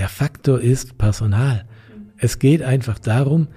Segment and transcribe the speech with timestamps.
[0.00, 1.66] Der Faktor ist Personal.
[2.16, 3.48] Es geht einfach darum,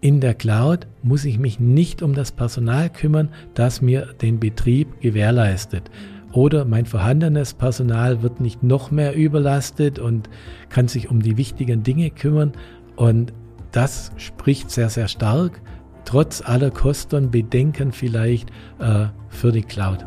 [0.00, 5.02] in der Cloud muss ich mich nicht um das Personal kümmern, das mir den Betrieb
[5.02, 5.90] gewährleistet.
[6.32, 10.30] Oder mein vorhandenes Personal wird nicht noch mehr überlastet und
[10.70, 12.52] kann sich um die wichtigen Dinge kümmern.
[12.96, 13.34] Und
[13.70, 15.60] das spricht sehr, sehr stark,
[16.06, 18.48] trotz aller Kosten Bedenken vielleicht
[18.78, 20.06] äh, für die Cloud.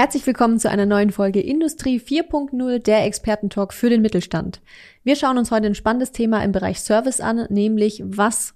[0.00, 4.60] Herzlich willkommen zu einer neuen Folge Industrie 4.0, der Expertentalk für den Mittelstand.
[5.02, 8.54] Wir schauen uns heute ein spannendes Thema im Bereich Service an, nämlich was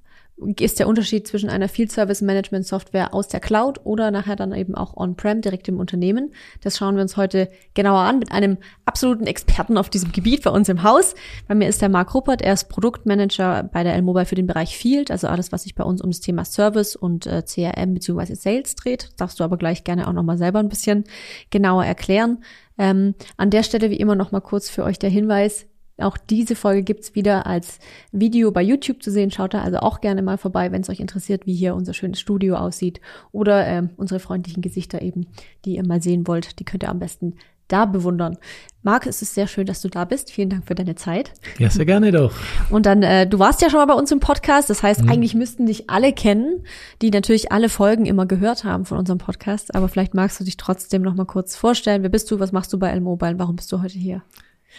[0.59, 4.53] ist der Unterschied zwischen einer Field Service Management Software aus der Cloud oder nachher dann
[4.53, 6.33] eben auch on-prem direkt im Unternehmen.
[6.63, 10.51] Das schauen wir uns heute genauer an mit einem absoluten Experten auf diesem Gebiet bei
[10.51, 11.15] uns im Haus.
[11.47, 14.77] Bei mir ist der Marc Ruppert, er ist Produktmanager bei der L-Mobile für den Bereich
[14.77, 18.35] Field, also alles, was sich bei uns um das Thema Service und äh, CRM bzw.
[18.35, 19.11] Sales dreht.
[19.19, 21.05] Darfst du aber gleich gerne auch nochmal selber ein bisschen
[21.51, 22.43] genauer erklären.
[22.79, 25.67] Ähm, an der Stelle wie immer nochmal kurz für euch der Hinweis,
[25.99, 27.79] auch diese Folge gibt's wieder als
[28.13, 29.31] Video bei YouTube zu sehen.
[29.31, 32.21] Schaut da also auch gerne mal vorbei, wenn es euch interessiert, wie hier unser schönes
[32.21, 33.01] Studio aussieht.
[33.31, 35.27] Oder ähm, unsere freundlichen Gesichter eben,
[35.65, 36.59] die ihr mal sehen wollt.
[36.59, 37.35] Die könnt ihr am besten
[37.69, 38.37] da bewundern.
[38.83, 40.31] Marc, es ist sehr schön, dass du da bist.
[40.31, 41.33] Vielen Dank für deine Zeit.
[41.59, 42.33] Ja, sehr gerne doch.
[42.69, 44.69] Und dann, äh, du warst ja schon mal bei uns im Podcast.
[44.69, 45.09] Das heißt, mhm.
[45.09, 46.65] eigentlich müssten dich alle kennen,
[47.01, 49.75] die natürlich alle Folgen immer gehört haben von unserem Podcast.
[49.75, 52.03] Aber vielleicht magst du dich trotzdem noch mal kurz vorstellen.
[52.03, 52.41] Wer bist du?
[52.41, 53.39] Was machst du bei L-Mobile?
[53.39, 54.23] Warum bist du heute hier?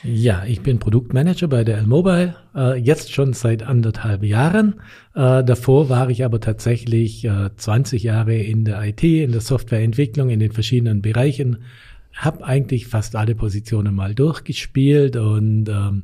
[0.01, 4.81] Ja, ich bin Produktmanager bei der L-Mobile, äh, jetzt schon seit anderthalb Jahren.
[5.15, 10.29] Äh, davor war ich aber tatsächlich äh, 20 Jahre in der IT, in der Softwareentwicklung,
[10.29, 11.59] in den verschiedenen Bereichen
[12.13, 16.03] habe eigentlich fast alle Positionen mal durchgespielt und ähm,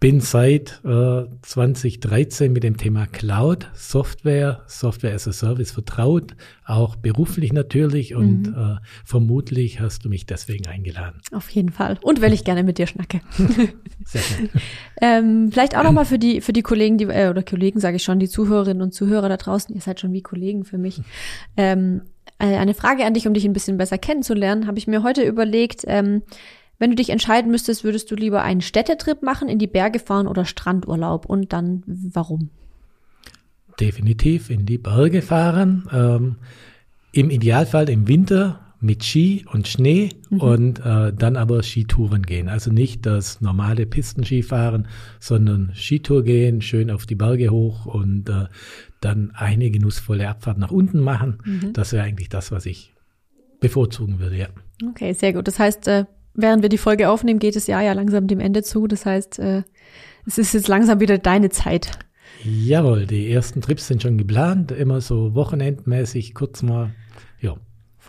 [0.00, 6.96] bin seit äh, 2013 mit dem Thema Cloud, Software, Software as a Service vertraut, auch
[6.96, 8.54] beruflich natürlich und mhm.
[8.54, 11.20] äh, vermutlich hast du mich deswegen eingeladen.
[11.32, 13.20] Auf jeden Fall und weil ich gerne mit dir schnacke.
[14.04, 14.48] Sehr gerne.
[15.00, 18.02] ähm, vielleicht auch nochmal für die für die Kollegen, die äh, oder Kollegen sage ich
[18.02, 21.02] schon, die Zuhörerinnen und Zuhörer da draußen, ihr seid schon wie Kollegen für mich.
[21.56, 25.02] Ähm, äh, eine Frage an dich, um dich ein bisschen besser kennenzulernen, habe ich mir
[25.02, 26.22] heute überlegt, ähm,
[26.78, 30.26] wenn du dich entscheiden müsstest, würdest du lieber einen Städtetrip machen, in die Berge fahren
[30.26, 32.50] oder Strandurlaub und dann warum?
[33.78, 35.88] Definitiv in die Berge fahren.
[35.92, 36.36] Ähm,
[37.12, 40.40] Im Idealfall im Winter mit Ski und Schnee mhm.
[40.40, 42.48] und äh, dann aber Skitouren gehen.
[42.48, 44.88] Also nicht das normale Pistenskifahren,
[45.20, 48.46] sondern Skitour gehen, schön auf die Berge hoch und äh,
[49.04, 51.38] dann eine genussvolle Abfahrt nach unten machen.
[51.44, 51.72] Mhm.
[51.72, 52.94] Das wäre eigentlich das, was ich
[53.60, 54.48] bevorzugen würde, ja.
[54.90, 55.46] Okay, sehr gut.
[55.48, 56.04] Das heißt, äh,
[56.34, 58.86] während wir die Folge aufnehmen, geht es ja ja langsam dem Ende zu.
[58.86, 59.62] Das heißt, äh,
[60.26, 61.90] es ist jetzt langsam wieder deine Zeit.
[62.42, 66.90] Jawohl, die ersten Trips sind schon geplant, immer so wochenendmäßig kurz mal,
[67.40, 67.56] ja.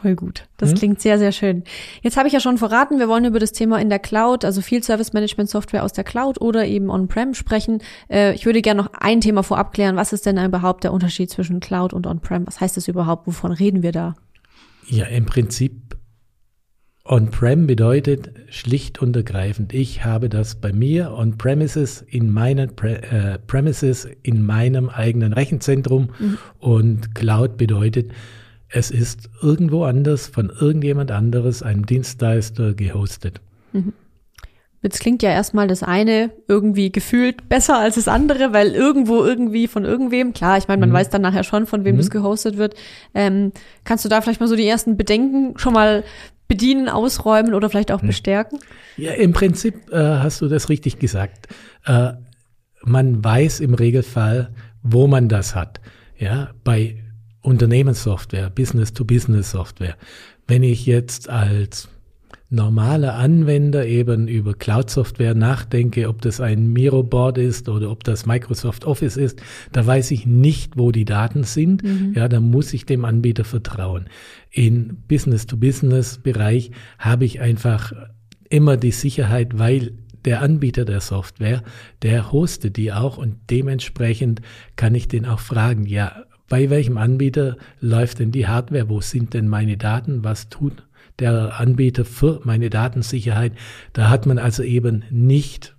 [0.02, 0.44] Voll gut.
[0.58, 0.76] Das mhm.
[0.76, 1.64] klingt sehr, sehr schön.
[2.02, 4.62] Jetzt habe ich ja schon verraten, wir wollen über das Thema in der Cloud, also
[4.62, 7.82] Field Service Management Software aus der Cloud oder eben On-Prem sprechen.
[8.10, 9.96] Äh, ich würde gerne noch ein Thema vorab klären.
[9.96, 12.46] Was ist denn überhaupt der Unterschied zwischen Cloud und On-Prem?
[12.46, 13.26] Was heißt das überhaupt?
[13.26, 14.16] Wovon reden wir da?
[14.88, 15.98] Ja, im Prinzip
[17.06, 23.40] On-Prem bedeutet schlicht und ergreifend, ich habe das bei mir on-premises in meinen Pre äh,
[23.40, 26.38] Premises in meinem eigenen Rechenzentrum mhm.
[26.60, 28.12] und Cloud bedeutet,
[28.70, 33.42] es ist irgendwo anders von irgendjemand anderes, einem Dienstleister gehostet.
[33.74, 33.94] Mhm.
[34.86, 39.68] Jetzt klingt ja erstmal das eine irgendwie gefühlt besser als das andere, weil irgendwo irgendwie
[39.68, 40.94] von irgendwem, klar, ich meine, man mhm.
[40.94, 42.00] weiß dann nachher schon, von wem mhm.
[42.00, 42.76] das gehostet wird.
[43.16, 43.52] Ähm,
[43.84, 46.04] kannst du da vielleicht mal so die ersten Bedenken schon mal
[46.48, 48.08] bedienen, ausräumen oder vielleicht auch mhm.
[48.08, 48.60] bestärken?
[48.98, 51.48] Ja, im Prinzip äh, hast du das richtig gesagt.
[51.86, 52.14] Äh,
[52.84, 54.52] man weiß im Regelfall,
[54.84, 55.82] wo man das hat.
[56.16, 57.04] Ja, bei
[57.46, 59.96] Unternehmenssoftware, Business-to-Business-Software.
[60.48, 61.90] Wenn ich jetzt als
[62.50, 68.86] normaler Anwender eben über Cloud-Software nachdenke, ob das ein Miro-Board ist oder ob das Microsoft
[68.86, 69.42] Office ist,
[69.72, 71.84] da weiß ich nicht, wo die Daten sind.
[71.84, 72.14] Mhm.
[72.16, 74.06] Ja, da muss ich dem Anbieter vertrauen.
[74.52, 77.94] In Business-to-Business-Bereich habe ich einfach
[78.50, 79.94] immer die Sicherheit, weil
[80.24, 81.64] der Anbieter der Software,
[82.02, 84.42] der hostet die auch und dementsprechend
[84.76, 88.90] kann ich den auch fragen, ja, bei welchem Anbieter läuft denn die Hardware?
[88.90, 90.24] Wo sind denn meine Daten?
[90.24, 90.84] Was tut
[91.20, 93.54] der Anbieter für meine Datensicherheit?
[93.94, 95.76] Da hat man also eben nicht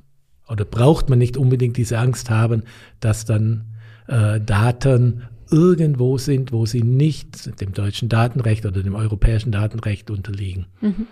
[0.48, 2.62] oder braucht man nicht unbedingt diese Angst haben,
[3.00, 3.64] dass dann
[4.06, 10.66] äh, Daten irgendwo sind, wo sie nicht dem deutschen Datenrecht oder dem europäischen Datenrecht unterliegen.
[10.80, 11.06] Mhm.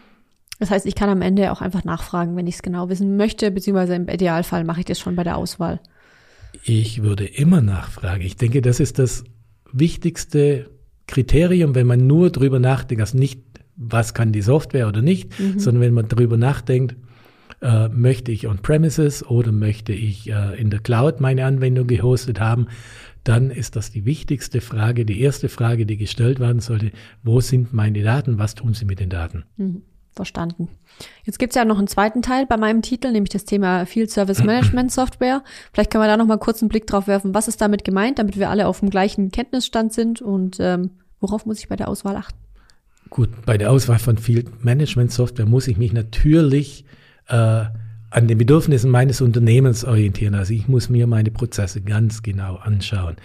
[0.59, 3.51] Das heißt, ich kann am Ende auch einfach nachfragen, wenn ich es genau wissen möchte,
[3.51, 5.81] beziehungsweise im Idealfall mache ich das schon bei der Auswahl.
[6.63, 8.23] Ich würde immer nachfragen.
[8.23, 9.25] Ich denke, das ist das
[9.75, 10.71] wichtigste
[11.07, 13.41] Kriterium, wenn man nur drüber nachdenkt, also nicht,
[13.77, 15.59] was kann die Software oder nicht, mhm.
[15.59, 16.97] sondern wenn man drüber nachdenkt,
[17.61, 22.69] äh, möchte ich on-premises oder möchte ich äh, in der Cloud meine Anwendung gehostet haben,
[23.25, 26.93] dann ist das die wichtigste Frage, die erste Frage, die gestellt werden sollte.
[27.23, 28.39] Wo sind meine Daten?
[28.39, 29.45] Was tun sie mit den Daten?
[29.57, 29.83] Mhm.
[30.15, 30.69] Verstanden.
[31.25, 34.43] Jetzt gibt's ja noch einen zweiten Teil bei meinem Titel, nämlich das Thema Field Service
[34.43, 35.43] Management Software.
[35.73, 38.19] Vielleicht können wir da noch mal kurz einen Blick drauf werfen, was ist damit gemeint,
[38.19, 40.91] damit wir alle auf dem gleichen Kenntnisstand sind und ähm,
[41.21, 42.39] worauf muss ich bei der Auswahl achten?
[43.11, 46.85] Gut, bei der Auswahl von Field Management Software muss ich mich natürlich
[47.29, 47.65] äh,
[48.15, 50.35] an den Bedürfnissen meines Unternehmens orientieren.
[50.35, 53.17] Also ich muss mir meine Prozesse ganz genau anschauen.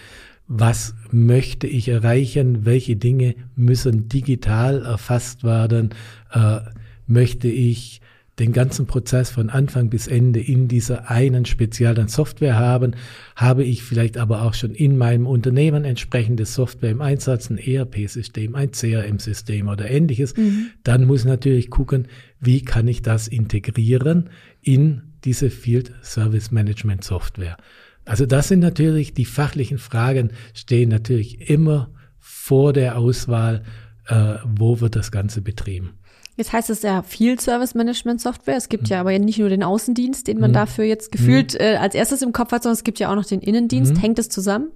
[0.47, 2.65] Was möchte ich erreichen?
[2.65, 5.91] Welche Dinge müssen digital erfasst werden?
[6.31, 6.62] Äh,
[7.09, 8.01] möchte ich
[8.39, 12.95] den ganzen Prozess von Anfang bis Ende in dieser einen speziellen Software haben,
[13.35, 18.56] habe ich vielleicht aber auch schon in meinem Unternehmen entsprechende Software im Einsatz, ein ERP-System,
[18.56, 20.67] ein CRM-System oder ähnliches, mhm.
[20.83, 22.07] dann muss natürlich gucken,
[22.39, 24.29] wie kann ich das integrieren
[24.62, 27.57] in diese Field Service Management Software.
[28.05, 33.63] Also das sind natürlich die fachlichen Fragen, stehen natürlich immer vor der Auswahl,
[34.07, 35.99] äh, wo wird das Ganze betrieben.
[36.39, 38.56] Jetzt heißt es ja Field Service Management Software.
[38.56, 38.89] Es gibt mhm.
[38.91, 40.53] ja aber nicht nur den Außendienst, den man mhm.
[40.53, 41.59] dafür jetzt gefühlt mhm.
[41.59, 43.95] äh, als erstes im Kopf hat, sondern es gibt ja auch noch den Innendienst.
[43.95, 44.00] Mhm.
[44.00, 44.69] Hängt es zusammen?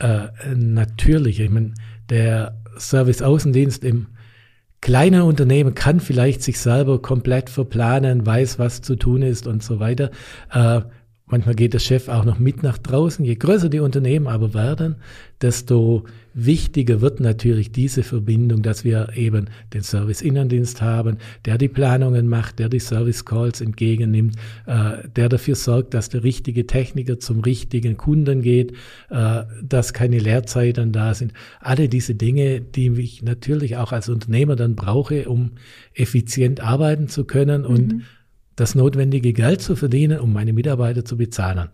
[0.00, 1.40] Äh, natürlich.
[1.40, 1.72] Ich meine,
[2.10, 4.08] der Service Außendienst im
[4.82, 9.80] kleinen Unternehmen kann vielleicht sich selber komplett verplanen, weiß, was zu tun ist und so
[9.80, 10.10] weiter.
[10.52, 10.82] Äh,
[11.32, 13.24] Manchmal geht der Chef auch noch mit nach draußen.
[13.24, 14.96] Je größer die Unternehmen aber werden,
[15.40, 22.28] desto wichtiger wird natürlich diese Verbindung, dass wir eben den Service-Innendienst haben, der die Planungen
[22.28, 24.36] macht, der die Service-Calls entgegennimmt,
[24.66, 28.72] äh, der dafür sorgt, dass der richtige Techniker zum richtigen Kunden geht,
[29.08, 31.32] äh, dass keine Leerzeiten da sind.
[31.60, 35.52] Alle diese Dinge, die ich natürlich auch als Unternehmer dann brauche, um
[35.94, 38.02] effizient arbeiten zu können und mhm
[38.56, 41.70] das notwendige Geld zu verdienen, um meine Mitarbeiter zu bezahlen.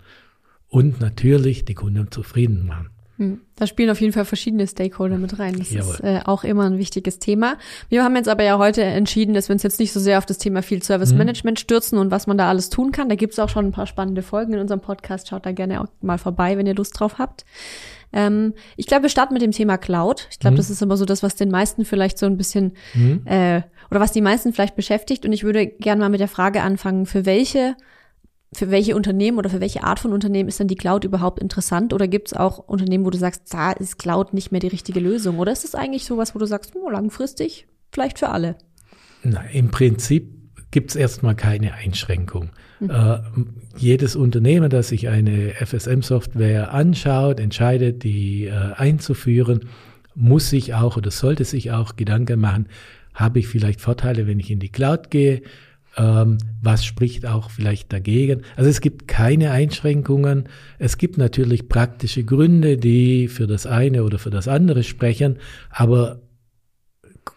[0.68, 2.90] Und natürlich die Kunden zufrieden machen.
[3.18, 3.40] Hm.
[3.56, 5.58] Da spielen auf jeden Fall verschiedene Stakeholder mit rein.
[5.58, 5.94] Das Jawohl.
[5.94, 7.56] ist äh, auch immer ein wichtiges Thema.
[7.88, 10.26] Wir haben jetzt aber ja heute entschieden, dass wir uns jetzt nicht so sehr auf
[10.26, 11.18] das Thema Field Service mhm.
[11.18, 13.08] Management stürzen und was man da alles tun kann.
[13.08, 15.28] Da gibt's auch schon ein paar spannende Folgen in unserem Podcast.
[15.28, 17.44] Schaut da gerne auch mal vorbei, wenn ihr Lust drauf habt.
[18.12, 20.28] Ähm, ich glaube, wir starten mit dem Thema Cloud.
[20.30, 20.58] Ich glaube, mhm.
[20.58, 23.22] das ist immer so das, was den meisten vielleicht so ein bisschen mhm.
[23.26, 25.24] äh, oder was die meisten vielleicht beschäftigt.
[25.24, 27.76] Und ich würde gerne mal mit der Frage anfangen, für welche
[28.52, 31.92] für welche Unternehmen oder für welche Art von Unternehmen ist denn die Cloud überhaupt interessant?
[31.92, 35.00] Oder gibt es auch Unternehmen, wo du sagst, da ist Cloud nicht mehr die richtige
[35.00, 35.38] Lösung?
[35.38, 38.56] Oder ist es eigentlich sowas, wo du sagst, oh, langfristig vielleicht für alle?
[39.22, 40.32] Na, im Prinzip
[40.70, 42.50] gibt es erstmal keine Einschränkung.
[42.80, 42.90] Mhm.
[42.90, 43.18] Äh,
[43.76, 49.68] jedes Unternehmen, das sich eine FSM-Software anschaut, entscheidet, die äh, einzuführen,
[50.14, 52.68] muss sich auch oder sollte sich auch Gedanken machen,
[53.18, 55.42] habe ich vielleicht Vorteile, wenn ich in die Cloud gehe?
[55.96, 58.42] Ähm, was spricht auch vielleicht dagegen?
[58.54, 60.48] Also es gibt keine Einschränkungen.
[60.78, 65.38] Es gibt natürlich praktische Gründe, die für das eine oder für das andere sprechen,
[65.70, 66.20] aber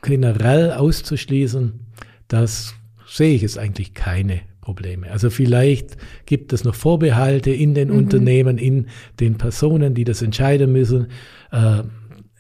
[0.04, 1.80] generell auszuschließen,
[2.28, 2.76] das
[3.08, 5.10] sehe ich es eigentlich keine Probleme.
[5.10, 5.98] Also vielleicht
[6.28, 7.98] gibt es noch Vorbehalte in den mhm.
[7.98, 8.88] Unternehmen, in
[9.20, 11.08] den Personen, die das entscheiden müssen.
[11.52, 11.82] Äh,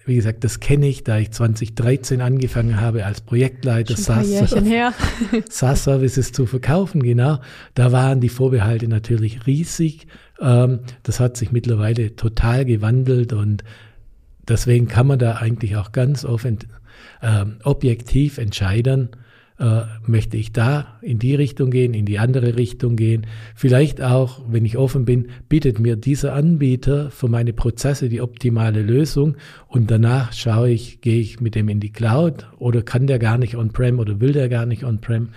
[0.05, 5.31] wie gesagt, das kenne ich, da ich 2013 angefangen habe als Projektleiter SaaS-Services
[6.33, 7.39] zu verkaufen, genau.
[7.75, 10.07] Da waren die Vorbehalte natürlich riesig.
[10.39, 13.63] Ähm, das hat sich mittlerweile total gewandelt und
[14.47, 16.59] deswegen kann man da eigentlich auch ganz offen,
[17.21, 19.09] ähm, objektiv entscheiden,
[19.61, 23.27] äh, möchte ich da in die Richtung gehen, in die andere Richtung gehen.
[23.53, 28.81] Vielleicht auch, wenn ich offen bin, bietet mir dieser Anbieter für meine Prozesse die optimale
[28.81, 29.37] Lösung
[29.67, 33.37] und danach schaue ich, gehe ich mit dem in die Cloud oder kann der gar
[33.37, 35.29] nicht on-prem oder will der gar nicht on-prem.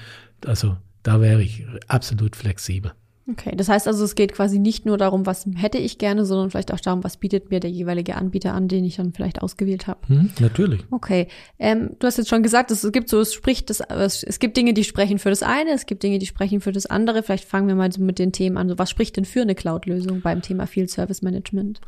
[0.47, 2.93] Also da wäre ich absolut flexibel.
[3.27, 6.51] Okay, das heißt also, es geht quasi nicht nur darum, was hätte ich gerne, sondern
[6.51, 9.87] vielleicht auch darum, was bietet mir der jeweilige Anbieter an, den ich dann vielleicht ausgewählt
[9.87, 10.01] habe.
[10.09, 10.83] Hm, natürlich.
[10.91, 11.29] Okay,
[11.59, 14.75] ähm, du hast jetzt schon gesagt, es gibt so, es spricht, das, es gibt Dinge,
[14.75, 17.23] die sprechen für das eine, es gibt Dinge, die sprechen für das andere.
[17.23, 18.69] Vielleicht fangen wir mal so mit den Themen an.
[18.69, 21.81] So, was spricht denn für eine Cloud-Lösung beim Thema Field Service Management?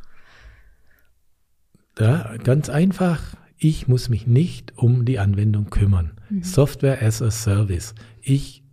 [1.98, 3.36] Ja, ganz einfach.
[3.58, 6.12] Ich muss mich nicht um die Anwendung kümmern.
[6.30, 6.42] Mhm.
[6.42, 7.94] Software as a Service.
[8.22, 8.65] Ich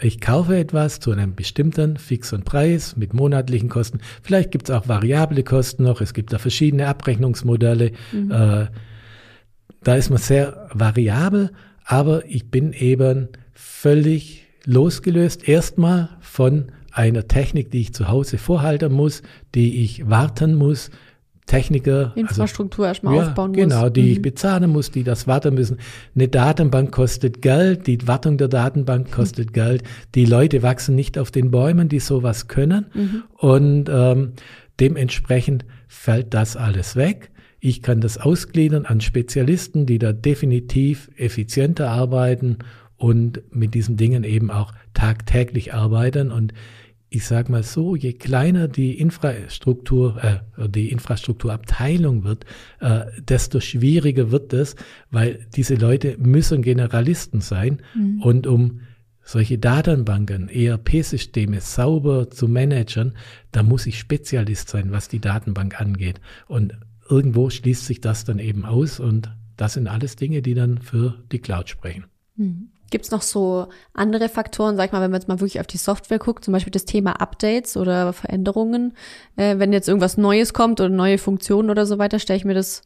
[0.00, 4.00] ich kaufe etwas zu einem bestimmten fixen Preis mit monatlichen Kosten.
[4.22, 6.00] Vielleicht gibt es auch variable Kosten noch.
[6.00, 7.92] Es gibt da verschiedene Abrechnungsmodelle.
[8.10, 8.30] Mhm.
[8.32, 8.66] Äh,
[9.84, 11.52] da ist man sehr variabel,
[11.84, 18.92] aber ich bin eben völlig losgelöst erstmal von einer Technik, die ich zu Hause vorhalten
[18.92, 19.22] muss,
[19.54, 20.90] die ich warten muss,
[21.52, 21.98] Techniker.
[21.98, 23.60] Also Infrastruktur also, erstmal ja, aufbauen muss.
[23.60, 24.08] Genau, die mhm.
[24.12, 25.78] ich bezahlen muss, die das warten müssen.
[26.14, 29.12] Eine Datenbank kostet Geld, die Wartung der Datenbank mhm.
[29.12, 29.52] kostet mhm.
[29.52, 29.82] Geld.
[30.14, 32.86] Die Leute wachsen nicht auf den Bäumen, die sowas können.
[32.94, 33.22] Mhm.
[33.36, 34.32] Und ähm,
[34.80, 37.30] dementsprechend fällt das alles weg.
[37.60, 42.58] Ich kann das ausgliedern an Spezialisten, die da definitiv effizienter arbeiten
[42.96, 46.32] und mit diesen Dingen eben auch tagtäglich arbeiten.
[46.32, 46.54] Und
[47.14, 52.46] ich sage mal so, je kleiner die Infrastruktur, äh, die Infrastrukturabteilung wird,
[52.80, 54.76] äh, desto schwieriger wird es,
[55.10, 58.22] weil diese Leute müssen Generalisten sein mhm.
[58.22, 58.80] und um
[59.24, 63.12] solche Datenbanken, ERP-Systeme sauber zu managen,
[63.52, 66.20] da muss ich Spezialist sein, was die Datenbank angeht.
[66.48, 66.76] Und
[67.08, 71.22] irgendwo schließt sich das dann eben aus und das sind alles Dinge, die dann für
[71.30, 72.04] die Cloud sprechen.
[72.36, 72.71] Mhm.
[72.92, 75.66] Gibt es noch so andere Faktoren, sag ich mal, wenn man jetzt mal wirklich auf
[75.66, 78.92] die Software guckt, zum Beispiel das Thema Updates oder Veränderungen,
[79.36, 82.52] äh, wenn jetzt irgendwas Neues kommt oder neue Funktionen oder so weiter, stelle ich mir
[82.52, 82.82] das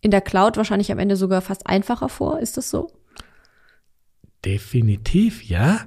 [0.00, 2.38] in der Cloud wahrscheinlich am Ende sogar fast einfacher vor.
[2.38, 2.92] Ist das so?
[4.44, 5.80] Definitiv, ja.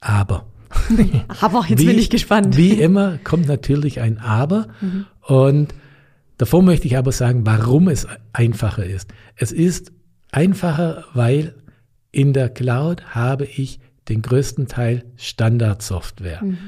[0.00, 0.46] Aber.
[1.40, 2.56] aber, jetzt wie, bin ich gespannt.
[2.56, 4.66] Wie immer kommt natürlich ein Aber.
[4.80, 5.06] Mhm.
[5.22, 5.74] Und
[6.38, 9.14] davor möchte ich aber sagen, warum es einfacher ist.
[9.36, 9.92] Es ist
[10.32, 11.54] einfacher, weil
[12.14, 16.44] in der Cloud habe ich den größten Teil Standardsoftware.
[16.44, 16.58] Mhm.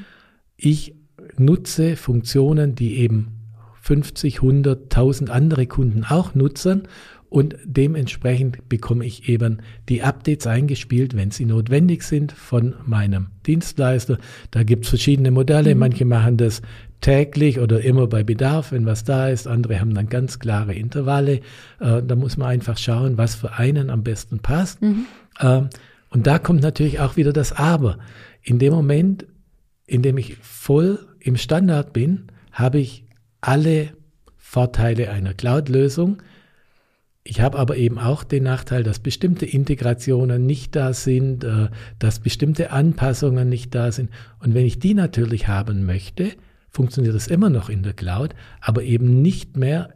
[0.57, 0.95] Ich
[1.37, 3.39] nutze Funktionen, die eben
[3.81, 6.83] 50, 100, 1000 andere Kunden auch nutzen
[7.29, 14.17] und dementsprechend bekomme ich eben die Updates eingespielt, wenn sie notwendig sind von meinem Dienstleister.
[14.51, 15.75] Da gibt es verschiedene Modelle.
[15.75, 15.79] Mhm.
[15.79, 16.61] Manche machen das
[17.01, 19.47] täglich oder immer bei Bedarf, wenn was da ist.
[19.47, 21.41] Andere haben dann ganz klare Intervalle.
[21.79, 24.81] Äh, da muss man einfach schauen, was für einen am besten passt.
[24.81, 25.05] Mhm.
[25.39, 25.69] Ähm,
[26.09, 27.99] und da kommt natürlich auch wieder das Aber.
[28.41, 29.25] In dem Moment,
[29.85, 33.05] in dem ich voll im Standard bin, habe ich
[33.41, 33.89] alle
[34.37, 36.21] Vorteile einer Cloud-Lösung.
[37.23, 41.67] Ich habe aber eben auch den Nachteil, dass bestimmte Integrationen nicht da sind, äh,
[41.99, 44.09] dass bestimmte Anpassungen nicht da sind.
[44.39, 46.31] Und wenn ich die natürlich haben möchte,
[46.69, 49.93] funktioniert das immer noch in der Cloud, aber eben nicht mehr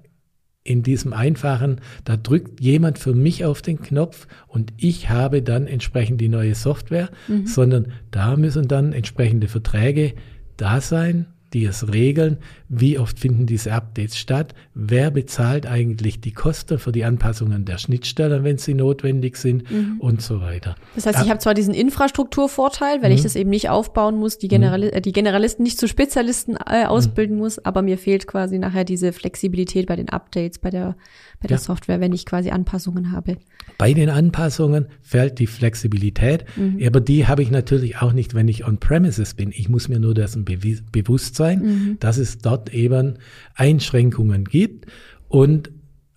[0.64, 5.66] in diesem einfachen, da drückt jemand für mich auf den Knopf und ich habe dann
[5.66, 7.48] entsprechend die neue Software, mhm.
[7.48, 10.14] sondern da müssen dann entsprechende Verträge
[10.58, 12.38] da sein, die es regeln,
[12.70, 17.78] wie oft finden diese Updates statt, wer bezahlt eigentlich die Kosten für die Anpassungen der
[17.78, 19.98] Schnittstellen, wenn sie notwendig sind mhm.
[20.00, 20.76] und so weiter.
[20.96, 23.16] Das heißt, ich habe zwar diesen Infrastrukturvorteil, weil mhm.
[23.16, 24.94] ich das eben nicht aufbauen muss, die, Generali mhm.
[24.94, 27.42] äh, die Generalisten nicht zu Spezialisten äh, ausbilden mhm.
[27.42, 30.96] muss, aber mir fehlt quasi nachher diese Flexibilität bei den Updates, bei der
[31.42, 31.62] bei der ja.
[31.62, 33.38] Software, wenn ich quasi Anpassungen habe.
[33.78, 36.80] Bei den Anpassungen fällt die Flexibilität, mhm.
[36.86, 39.52] aber die habe ich natürlich auch nicht, wenn ich on-premises bin.
[39.52, 41.98] Ich muss mir nur dessen bewusst sein, mhm.
[42.00, 43.18] dass es dort eben
[43.56, 44.86] Einschränkungen gibt
[45.28, 45.72] und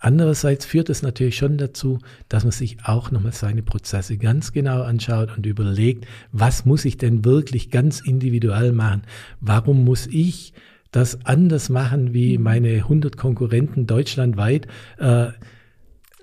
[0.05, 4.83] Andererseits führt es natürlich schon dazu, dass man sich auch nochmal seine Prozesse ganz genau
[4.83, 9.05] anschaut und überlegt, was muss ich denn wirklich ganz individuell machen?
[9.41, 10.53] Warum muss ich
[10.95, 12.45] das anders machen wie mhm.
[12.45, 15.29] meine 100 Konkurrenten deutschlandweit, äh,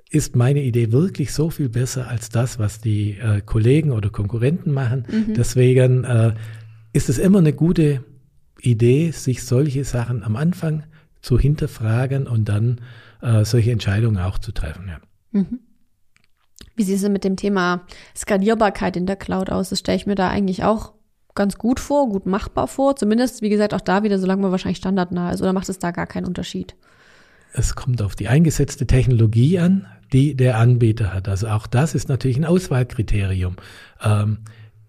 [0.10, 4.72] ist meine Idee wirklich so viel besser als das, was die äh, Kollegen oder Konkurrenten
[4.72, 5.06] machen.
[5.10, 5.34] Mhm.
[5.34, 6.34] Deswegen äh,
[6.94, 8.04] ist es immer eine gute
[8.62, 10.84] Idee, sich solche Sachen am Anfang
[11.22, 12.82] zu hinterfragen und dann
[13.22, 14.88] äh, solche Entscheidungen auch zu treffen.
[14.88, 15.00] Ja.
[15.32, 15.60] Mhm.
[16.76, 17.86] Wie sieht es mit dem Thema
[18.16, 19.70] Skalierbarkeit in der Cloud aus?
[19.70, 20.94] Das stelle ich mir da eigentlich auch
[21.36, 22.96] ganz gut vor, gut machbar vor.
[22.96, 25.42] Zumindest, wie gesagt, auch da wieder, solange man wahrscheinlich standardnah ist.
[25.42, 26.76] Oder macht es da gar keinen Unterschied?
[27.54, 31.28] Es kommt auf die eingesetzte Technologie an, die der Anbieter hat.
[31.28, 33.56] Also auch das ist natürlich ein Auswahlkriterium.
[34.02, 34.40] Ähm,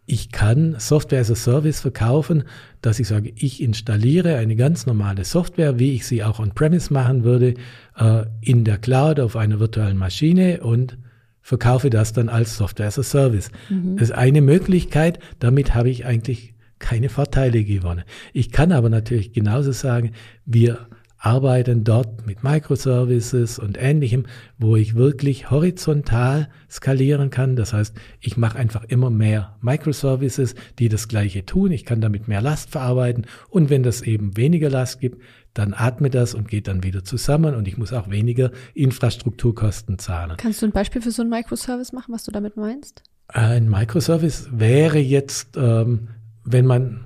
[0.05, 2.45] ich kann Software as a Service verkaufen,
[2.81, 7.25] dass ich sage, ich installiere eine ganz normale Software, wie ich sie auch on-premise machen
[7.25, 7.55] würde,
[7.97, 10.99] äh, in der Cloud auf einer virtuellen Maschine und
[11.43, 13.51] verkaufe das dann als Software as a Service.
[13.69, 13.97] Mhm.
[13.97, 18.05] Das ist eine Möglichkeit, damit habe ich eigentlich keine Vorteile gewonnen.
[18.33, 20.13] Ich kann aber natürlich genauso sagen,
[20.45, 20.87] wir
[21.23, 24.25] arbeiten dort mit Microservices und ähnlichem,
[24.59, 27.55] wo ich wirklich horizontal skalieren kann.
[27.55, 31.71] Das heißt, ich mache einfach immer mehr Microservices, die das gleiche tun.
[31.71, 35.23] Ich kann damit mehr Last verarbeiten und wenn das eben weniger Last gibt,
[35.55, 40.37] dann atmet das und geht dann wieder zusammen und ich muss auch weniger Infrastrukturkosten zahlen.
[40.39, 43.03] Kannst du ein Beispiel für so einen Microservice machen, was du damit meinst?
[43.29, 46.09] Ein Microservice wäre jetzt, ähm,
[46.45, 47.05] wenn man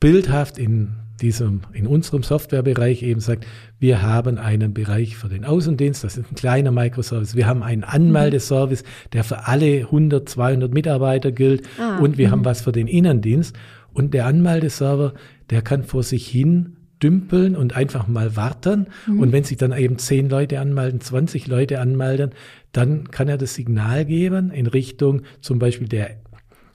[0.00, 3.46] bildhaft in diesem, in unserem Softwarebereich eben sagt,
[3.78, 7.36] wir haben einen Bereich für den Außendienst, das ist ein kleiner Microservice.
[7.36, 8.82] Wir haben einen Anmeldeservice,
[9.12, 12.32] der für alle 100, 200 Mitarbeiter gilt ah, und wir mh.
[12.32, 13.56] haben was für den Innendienst.
[13.92, 15.14] Und der Anmeldeserver,
[15.50, 18.86] der kann vor sich hin dümpeln und einfach mal warten.
[19.06, 19.20] Mhm.
[19.20, 22.30] Und wenn sich dann eben zehn Leute anmelden, 20 Leute anmelden,
[22.72, 26.22] dann kann er das Signal geben in Richtung zum Beispiel der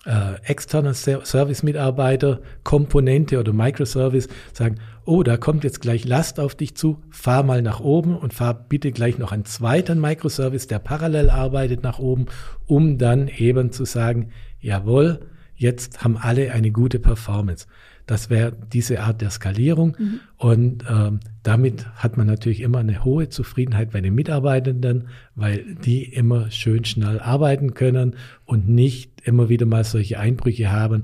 [0.07, 6.75] äh, externen Service-Mitarbeiter, Komponente oder Microservice, sagen, oh, da kommt jetzt gleich Last auf dich
[6.75, 11.29] zu, fahr mal nach oben und fahr bitte gleich noch einen zweiten Microservice, der parallel
[11.29, 12.27] arbeitet nach oben,
[12.65, 14.29] um dann eben zu sagen,
[14.59, 15.19] jawohl,
[15.55, 17.67] jetzt haben alle eine gute Performance.
[18.07, 19.95] Das wäre diese Art der Skalierung.
[19.99, 20.19] Mhm.
[20.37, 26.03] Und ähm, damit hat man natürlich immer eine hohe Zufriedenheit bei den Mitarbeitenden, weil die
[26.03, 31.03] immer schön schnell arbeiten können und nicht immer wieder mal solche Einbrüche haben,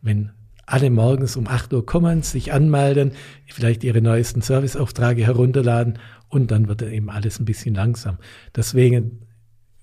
[0.00, 0.30] wenn
[0.66, 3.12] alle morgens um 8 Uhr kommen, sich anmelden,
[3.46, 8.18] vielleicht ihre neuesten Serviceaufträge herunterladen und dann wird eben alles ein bisschen langsam.
[8.56, 9.20] Deswegen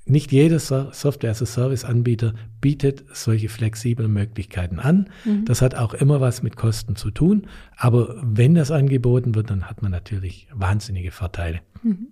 [0.06, 5.10] nicht jeder Software-as-a-Service-Anbieter bietet solche flexiblen Möglichkeiten an.
[5.26, 5.46] Mhm.
[5.46, 7.48] Das hat auch immer was mit Kosten zu tun.
[7.78, 11.62] Aber wenn das angeboten wird, dann hat man natürlich wahnsinnige Vorteile.
[11.84, 12.08] Mhm.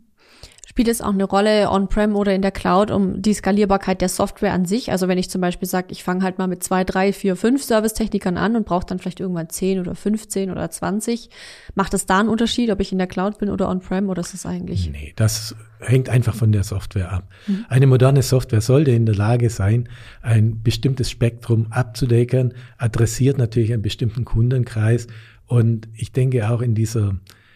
[0.70, 4.54] Spielt es auch eine Rolle on-prem oder in der Cloud um die Skalierbarkeit der Software
[4.54, 4.92] an sich?
[4.92, 7.64] Also wenn ich zum Beispiel sage, ich fange halt mal mit zwei, drei, vier, fünf
[7.64, 11.32] Servicetechnikern an und brauche dann vielleicht irgendwann zehn oder 15 oder 20,
[11.74, 14.36] macht es da einen Unterschied, ob ich in der Cloud bin oder on-prem oder ist
[14.36, 14.92] es eigentlich?
[14.92, 17.28] Nee, das hängt einfach von der Software ab.
[17.48, 17.66] Mhm.
[17.68, 19.90] Eine moderne Software sollte in der Lage sein,
[20.22, 25.08] ein bestimmtes Spektrum abzudecken, adressiert natürlich einen bestimmten Kundenkreis
[25.48, 27.16] und ich denke auch in dieser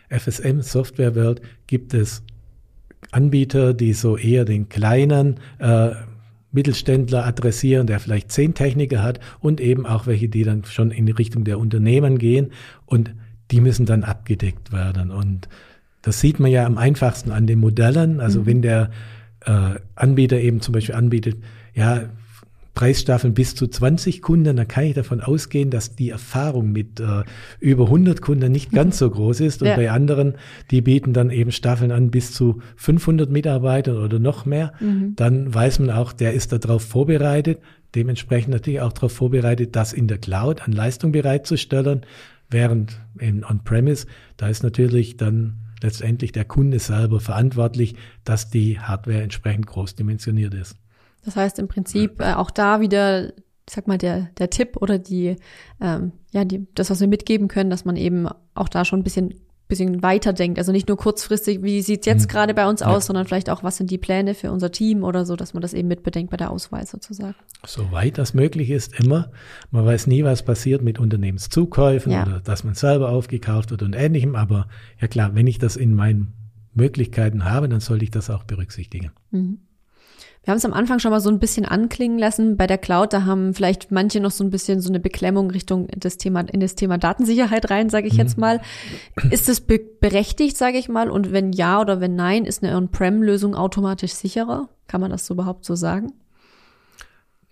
[0.09, 2.23] FSM-Software-Welt gibt es
[3.13, 5.91] Anbieter, die so eher den kleinen äh,
[6.51, 11.05] Mittelständler adressieren, der vielleicht zehn Techniker hat und eben auch welche, die dann schon in
[11.05, 12.51] die Richtung der Unternehmen gehen
[12.85, 13.13] und
[13.51, 15.11] die müssen dann abgedeckt werden.
[15.11, 15.49] Und
[16.01, 18.19] das sieht man ja am einfachsten an den Modellen.
[18.19, 18.45] Also mhm.
[18.45, 18.91] wenn der
[19.45, 21.37] äh, Anbieter eben zum Beispiel anbietet,
[21.73, 22.03] ja,
[22.73, 27.23] Preisstaffeln bis zu 20 Kunden, dann kann ich davon ausgehen, dass die Erfahrung mit äh,
[27.59, 29.61] über 100 Kunden nicht ganz so groß ist.
[29.61, 29.75] Und ja.
[29.75, 30.35] bei anderen,
[30.71, 34.73] die bieten dann eben Staffeln an bis zu 500 Mitarbeitern oder noch mehr.
[34.79, 35.15] Mhm.
[35.15, 37.59] Dann weiß man auch, der ist darauf vorbereitet,
[37.93, 42.01] dementsprechend natürlich auch darauf vorbereitet, das in der Cloud an Leistung bereitzustellen,
[42.49, 44.07] während in On-Premise,
[44.37, 50.53] da ist natürlich dann letztendlich der Kunde selber verantwortlich, dass die Hardware entsprechend groß dimensioniert
[50.53, 50.77] ist.
[51.25, 54.99] Das heißt im Prinzip äh, auch da wieder, ich sag mal, der, der Tipp oder
[54.99, 55.35] die,
[55.81, 59.03] ähm, ja, die, das, was wir mitgeben können, dass man eben auch da schon ein
[59.03, 59.33] bisschen
[59.67, 60.59] bisschen weiterdenkt.
[60.59, 62.27] Also nicht nur kurzfristig, wie sieht's jetzt mhm.
[62.27, 62.87] gerade bei uns ja.
[62.87, 65.61] aus, sondern vielleicht auch, was sind die Pläne für unser Team oder so, dass man
[65.61, 67.35] das eben mitbedenkt bei der Auswahl sozusagen.
[67.65, 69.31] Soweit das möglich ist, immer.
[69.71, 72.23] Man weiß nie, was passiert mit Unternehmenszukäufen ja.
[72.23, 74.35] oder dass man selber aufgekauft wird und ähnlichem.
[74.35, 74.67] Aber
[74.99, 76.33] ja klar, wenn ich das in meinen
[76.73, 79.11] Möglichkeiten habe, dann sollte ich das auch berücksichtigen.
[79.31, 79.59] Mhm.
[80.43, 82.57] Wir haben es am Anfang schon mal so ein bisschen anklingen lassen.
[82.57, 85.87] Bei der Cloud, da haben vielleicht manche noch so ein bisschen so eine Beklemmung Richtung
[85.97, 88.19] das Thema, in das Thema Datensicherheit rein, sage ich mhm.
[88.19, 88.61] jetzt mal.
[89.31, 91.09] Ist das be berechtigt, sage ich mal?
[91.09, 94.67] Und wenn ja oder wenn nein, ist eine On-Prem-Lösung automatisch sicherer?
[94.87, 96.11] Kann man das so überhaupt so sagen?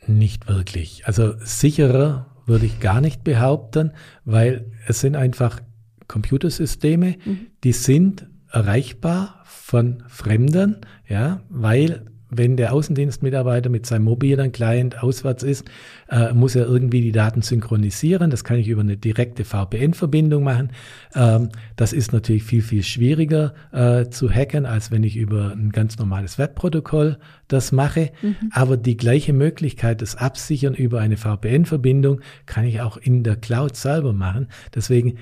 [0.05, 1.03] Nicht wirklich.
[1.05, 3.93] Also sicherer würde ich gar nicht behaupten,
[4.25, 5.61] weil es sind einfach
[6.09, 7.47] Computersysteme, mhm.
[7.63, 15.43] die sind erreichbar von Fremden, ja, weil wenn der Außendienstmitarbeiter mit seinem mobilen Client auswärts
[15.43, 15.69] ist,
[16.09, 18.31] äh, muss er irgendwie die Daten synchronisieren.
[18.31, 20.71] Das kann ich über eine direkte VPN-Verbindung machen.
[21.13, 25.71] Ähm, das ist natürlich viel, viel schwieriger äh, zu hacken, als wenn ich über ein
[25.71, 27.17] ganz normales Webprotokoll
[27.49, 28.11] das mache.
[28.21, 28.35] Mhm.
[28.51, 33.75] Aber die gleiche Möglichkeit, das Absichern über eine VPN-Verbindung, kann ich auch in der Cloud
[33.75, 34.47] selber machen.
[34.73, 35.17] Deswegen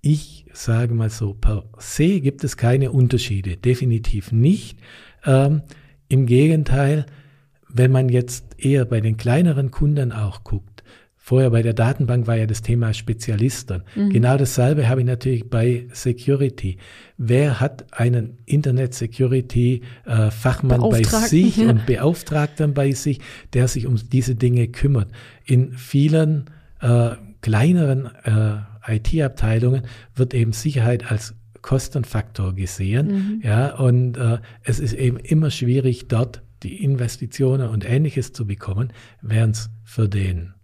[0.00, 4.78] ich sage mal so, per se gibt es keine Unterschiede, definitiv nicht.
[5.24, 5.62] Ähm,
[6.08, 7.06] im Gegenteil,
[7.68, 10.82] wenn man jetzt eher bei den kleineren Kunden auch guckt,
[11.28, 13.82] vorher bei der Datenbank war ja das Thema Spezialisten.
[13.94, 14.08] Mhm.
[14.08, 16.78] Genau dasselbe habe ich natürlich bei Security.
[17.18, 21.68] Wer hat einen Internet Security äh, Fachmann bei sich ja.
[21.68, 23.20] und Beauftragten bei sich,
[23.52, 25.08] der sich um diese Dinge kümmert?
[25.44, 26.46] In vielen
[26.80, 27.10] äh,
[27.42, 29.82] kleineren äh, IT-Abteilungen
[30.14, 33.06] wird eben Sicherheit als Kostenfaktor gesehen.
[33.06, 33.42] Mhm.
[33.42, 38.92] Ja, und äh, es ist eben immer schwierig, dort die Investitionen und ähnliches zu bekommen,
[39.22, 40.54] während es für den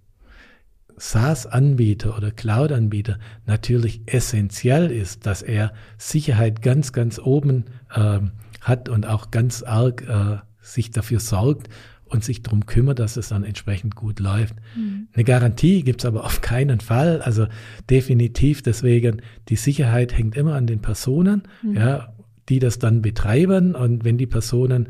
[0.97, 8.21] SaaS-Anbieter oder Cloud-Anbieter natürlich essentiell ist, dass er Sicherheit ganz, ganz oben äh,
[8.61, 11.69] hat und auch ganz arg äh, sich dafür sorgt,
[12.15, 14.55] und sich darum kümmert, dass es dann entsprechend gut läuft.
[14.77, 15.09] Mhm.
[15.13, 17.21] Eine Garantie gibt's aber auf keinen Fall.
[17.21, 17.47] Also
[17.91, 21.75] definitiv deswegen, die Sicherheit hängt immer an den Personen, mhm.
[21.75, 22.15] ja,
[22.49, 23.75] die das dann betreiben.
[23.75, 24.89] Und wenn die Personen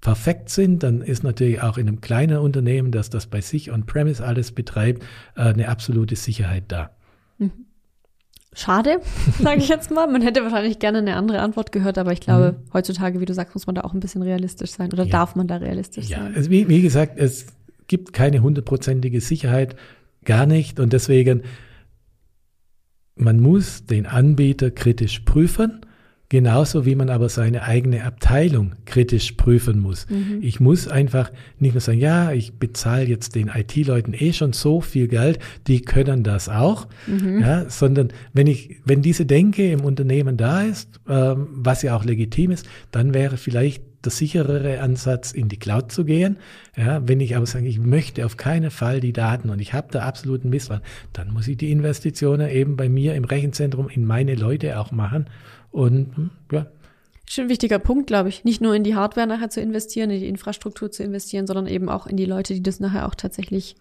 [0.00, 4.24] perfekt sind, dann ist natürlich auch in einem kleinen Unternehmen, das das bei sich on-premise
[4.24, 5.04] alles betreibt,
[5.36, 6.90] äh, eine absolute Sicherheit da.
[7.38, 7.65] Mhm.
[8.56, 9.00] Schade,
[9.38, 10.06] sage ich jetzt mal.
[10.06, 12.72] Man hätte wahrscheinlich gerne eine andere Antwort gehört, aber ich glaube, mhm.
[12.72, 15.10] heutzutage, wie du sagst, muss man da auch ein bisschen realistisch sein oder ja.
[15.10, 16.18] darf man da realistisch ja.
[16.18, 16.30] sein?
[16.32, 17.46] Ja, also wie, wie gesagt, es
[17.86, 19.76] gibt keine hundertprozentige Sicherheit,
[20.24, 20.80] gar nicht.
[20.80, 21.42] Und deswegen,
[23.14, 25.82] man muss den Anbieter kritisch prüfen
[26.28, 30.08] Genauso wie man aber seine eigene Abteilung kritisch prüfen muss.
[30.10, 30.40] Mhm.
[30.42, 34.80] Ich muss einfach nicht nur sagen, ja, ich bezahle jetzt den IT-Leuten eh schon so
[34.80, 37.40] viel Geld, die können das auch, mhm.
[37.40, 42.04] ja, sondern wenn ich, wenn diese Denke im Unternehmen da ist, ähm, was ja auch
[42.04, 46.36] legitim ist, dann wäre vielleicht der sicherere Ansatz, in die Cloud zu gehen.
[46.76, 49.88] Ja, wenn ich aber sage, ich möchte auf keinen Fall die Daten und ich habe
[49.90, 50.80] da absoluten Missfall,
[51.12, 55.26] dann muss ich die Investitionen eben bei mir im Rechenzentrum in meine Leute auch machen
[55.70, 56.66] und ja.
[57.28, 58.44] Schon ein wichtiger Punkt, glaube ich.
[58.44, 61.88] Nicht nur in die Hardware nachher zu investieren, in die Infrastruktur zu investieren, sondern eben
[61.88, 63.74] auch in die Leute, die das nachher auch tatsächlich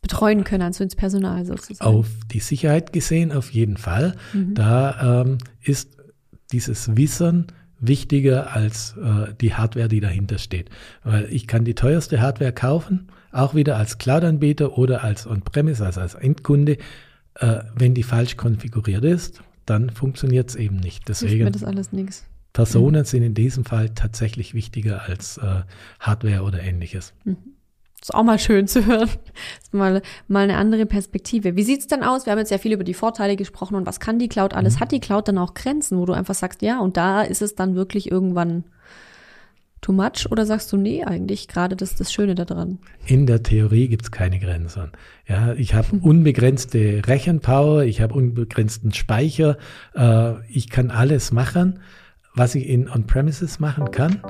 [0.00, 1.90] betreuen können, also ins Personal sozusagen.
[1.90, 4.16] Auf die Sicherheit gesehen, auf jeden Fall.
[4.32, 4.54] Mhm.
[4.54, 5.96] Da ähm, ist
[6.52, 7.48] dieses Wissen
[7.80, 10.70] wichtiger als äh, die Hardware, die dahinter steht.
[11.04, 16.00] Weil ich kann die teuerste Hardware kaufen, auch wieder als Cloud-Anbieter oder als On-Premise, also
[16.00, 16.78] als Endkunde.
[17.34, 21.08] Äh, wenn die falsch konfiguriert ist, dann funktioniert es eben nicht.
[21.08, 22.24] Deswegen mir das alles nichts.
[22.52, 23.04] Personen mhm.
[23.04, 25.62] sind in diesem Fall tatsächlich wichtiger als äh,
[26.00, 27.12] Hardware oder ähnliches.
[27.24, 27.36] Mhm.
[28.00, 29.10] Ist auch mal schön zu hören.
[29.62, 31.56] Ist mal, mal eine andere Perspektive.
[31.56, 32.24] Wie sieht's denn aus?
[32.24, 34.76] Wir haben jetzt ja viel über die Vorteile gesprochen und was kann die Cloud alles?
[34.76, 34.80] Mhm.
[34.80, 37.54] Hat die Cloud dann auch Grenzen, wo du einfach sagst, ja, und da ist es
[37.54, 38.64] dann wirklich irgendwann
[39.86, 42.78] too much oder sagst du, nee, eigentlich gerade das ist das Schöne daran?
[43.06, 44.90] In der Theorie gibt's keine Grenzen.
[45.28, 46.00] Ja, ich habe hm.
[46.02, 49.56] unbegrenzte Rechenpower, ich habe unbegrenzten Speicher,
[49.94, 51.78] äh, ich kann alles machen,
[52.34, 54.20] was ich in On-Premises machen kann.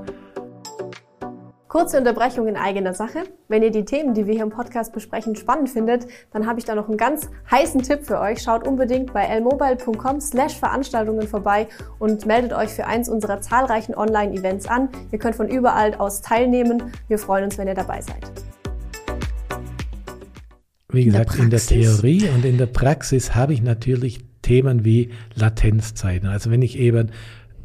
[1.76, 3.24] Kurze Unterbrechung in eigener Sache.
[3.48, 6.64] Wenn ihr die Themen, die wir hier im Podcast besprechen, spannend findet, dann habe ich
[6.64, 8.40] da noch einen ganz heißen Tipp für euch.
[8.40, 14.66] Schaut unbedingt bei lmobile.com slash Veranstaltungen vorbei und meldet euch für eins unserer zahlreichen Online-Events
[14.68, 14.88] an.
[15.12, 16.82] Ihr könnt von überall aus teilnehmen.
[17.08, 18.22] Wir freuen uns, wenn ihr dabei seid.
[20.90, 24.86] Wie gesagt, in der, in der Theorie und in der Praxis habe ich natürlich Themen
[24.86, 26.26] wie Latenzzeiten.
[26.26, 27.10] Also wenn ich eben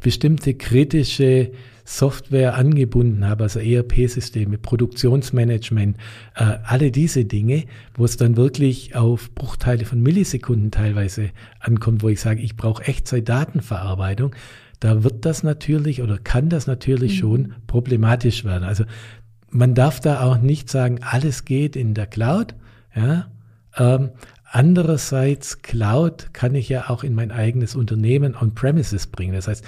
[0.00, 1.52] bestimmte kritische
[1.84, 5.96] Software angebunden habe, also ERP-Systeme, Produktionsmanagement,
[6.36, 7.64] äh, alle diese Dinge,
[7.94, 12.84] wo es dann wirklich auf Bruchteile von Millisekunden teilweise ankommt, wo ich sage, ich brauche
[12.84, 14.34] Echtzeit-Datenverarbeitung,
[14.80, 17.18] da wird das natürlich oder kann das natürlich mhm.
[17.18, 18.64] schon problematisch werden.
[18.64, 18.84] Also
[19.50, 22.54] man darf da auch nicht sagen, alles geht in der Cloud.
[22.94, 23.28] Ja,
[23.76, 24.10] ähm,
[24.54, 29.32] Andererseits, Cloud kann ich ja auch in mein eigenes Unternehmen on-premises bringen.
[29.32, 29.64] Das heißt,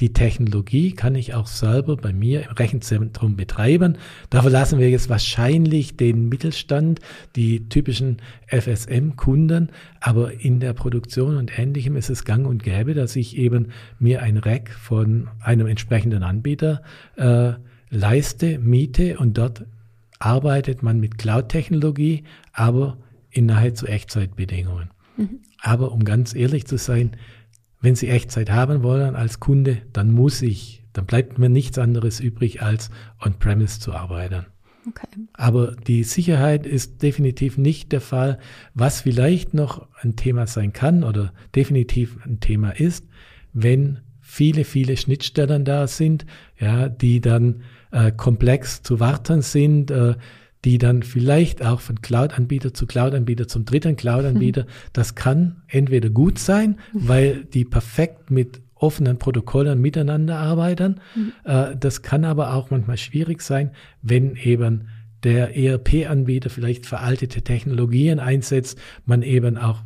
[0.00, 3.98] die Technologie kann ich auch selber bei mir im Rechenzentrum betreiben.
[4.30, 7.00] Da verlassen wir jetzt wahrscheinlich den Mittelstand,
[7.36, 9.68] die typischen FSM-Kunden,
[10.00, 14.22] aber in der Produktion und Ähnlichem ist es gang und gäbe, dass ich eben mir
[14.22, 16.82] ein Rack von einem entsprechenden Anbieter
[17.16, 17.52] äh,
[17.90, 19.66] leiste, miete und dort
[20.18, 22.98] arbeitet man mit Cloud-Technologie, aber
[23.30, 24.90] in nahezu Echtzeitbedingungen.
[25.16, 25.40] Mhm.
[25.62, 27.12] Aber um ganz ehrlich zu sein,
[27.80, 32.20] wenn Sie Echtzeit haben wollen als Kunde, dann muss ich, dann bleibt mir nichts anderes
[32.20, 32.90] übrig, als
[33.24, 34.46] on-premise zu arbeiten.
[34.88, 35.06] Okay.
[35.34, 38.38] Aber die Sicherheit ist definitiv nicht der Fall.
[38.74, 43.06] Was vielleicht noch ein Thema sein kann oder definitiv ein Thema ist,
[43.52, 46.24] wenn viele, viele Schnittstellen da sind,
[46.58, 50.14] ja, die dann äh, komplex zu warten sind, äh,
[50.64, 56.38] die dann vielleicht auch von Cloud-Anbieter zu Cloud-Anbieter zum dritten Cloud-Anbieter, das kann entweder gut
[56.38, 57.08] sein, mhm.
[57.08, 61.00] weil die perfekt mit offenen Protokollen miteinander arbeiten.
[61.14, 61.32] Mhm.
[61.44, 63.70] Äh, das kann aber auch manchmal schwierig sein,
[64.02, 64.88] wenn eben
[65.22, 69.82] der ERP-Anbieter vielleicht veraltete Technologien einsetzt, man eben auch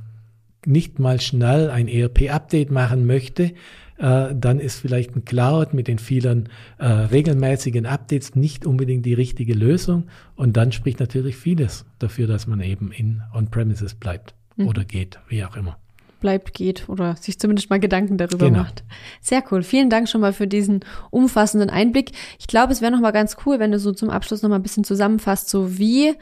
[0.65, 3.53] nicht mal schnell ein ERP-Update machen möchte,
[3.99, 9.15] äh, dann ist vielleicht ein Cloud mit den vielen äh, regelmäßigen Updates nicht unbedingt die
[9.15, 10.05] richtige Lösung.
[10.37, 14.69] Und dann spricht natürlich vieles dafür, dass man eben in On-Premises bleibt mhm.
[14.69, 15.79] oder geht, wie auch immer
[16.25, 18.61] bleibt, geht oder sich zumindest mal Gedanken darüber genau.
[18.61, 18.83] macht.
[19.21, 19.63] Sehr cool.
[19.63, 20.81] Vielen Dank schon mal für diesen
[21.11, 22.13] umfassenden Einblick.
[22.39, 24.57] Ich glaube, es wäre noch mal ganz cool, wenn du so zum Abschluss noch mal
[24.57, 26.15] ein bisschen zusammenfasst, so wie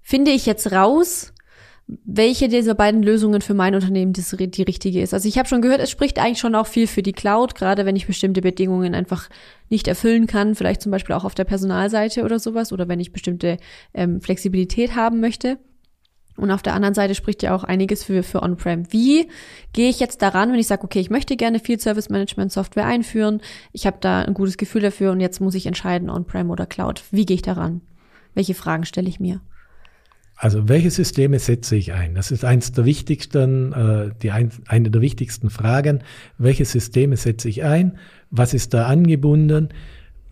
[0.00, 1.34] finde ich jetzt raus,
[2.04, 5.14] welche dieser beiden Lösungen für mein Unternehmen die, die richtige ist.
[5.14, 7.86] Also ich habe schon gehört, es spricht eigentlich schon auch viel für die Cloud, gerade
[7.86, 9.28] wenn ich bestimmte Bedingungen einfach
[9.68, 13.12] nicht erfüllen kann, vielleicht zum Beispiel auch auf der Personalseite oder sowas, oder wenn ich
[13.12, 13.56] bestimmte
[13.94, 15.58] ähm, Flexibilität haben möchte.
[16.36, 18.92] Und auf der anderen Seite spricht ja auch einiges für, für On-Prem.
[18.92, 19.28] Wie
[19.72, 22.86] gehe ich jetzt daran, wenn ich sage, okay, ich möchte gerne Field Service Management Software
[22.86, 23.40] einführen,
[23.72, 27.02] ich habe da ein gutes Gefühl dafür und jetzt muss ich entscheiden, On-Prem oder Cloud.
[27.10, 27.82] Wie gehe ich daran?
[28.34, 29.40] Welche Fragen stelle ich mir?
[30.42, 32.14] Also welche Systeme setze ich ein?
[32.14, 36.02] Das ist eins der wichtigsten, äh, die ein, eine der wichtigsten Fragen.
[36.38, 37.98] Welche Systeme setze ich ein?
[38.30, 39.68] Was ist da angebunden?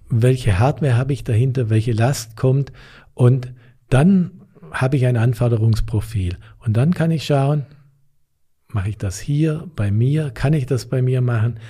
[0.09, 1.69] Welche Hardware habe ich dahinter?
[1.69, 2.73] Welche Last kommt?
[3.13, 3.53] Und
[3.91, 4.31] dann
[4.71, 6.39] habe ich ein Anforderungsprofil.
[6.61, 7.67] Und dann kann ich schauen,
[8.73, 10.31] mache ich das hier bei mir?
[10.31, 11.61] Kann ich das bei mir machen?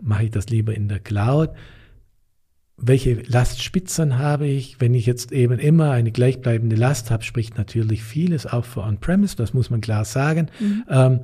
[0.00, 1.50] Mache ich das lieber in der Cloud?
[2.80, 4.80] Welche Lastspitzen habe ich?
[4.80, 9.34] Wenn ich jetzt eben immer eine gleichbleibende Last habe, spricht natürlich vieles auch für On-Premise,
[9.36, 10.48] das muss man klar sagen.
[10.60, 10.84] Mhm.
[10.88, 11.20] Ähm,